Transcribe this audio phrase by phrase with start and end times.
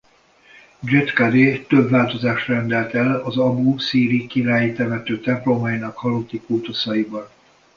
[0.79, 7.29] Dzsedkaré több változást rendelt el az abu-szíri királyi temető templomainak halotti kultuszaiban.